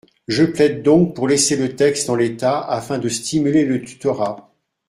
[0.27, 4.51] Je plaide donc pour laisser le texte en l’état afin de stimuler le tutorat.